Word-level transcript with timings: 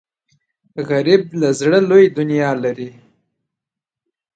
غریب 0.89 1.23
له 1.41 1.49
زړه 1.59 1.79
لوی 1.89 2.05
دنیا 2.17 2.49
لري 2.63 2.91